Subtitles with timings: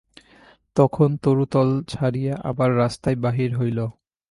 [0.75, 3.79] তখন তরুতল ছাড়িয়া আবার রাস্তায় বাহির হইল।